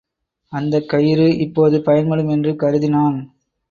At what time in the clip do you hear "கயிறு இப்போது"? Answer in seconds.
0.89-1.81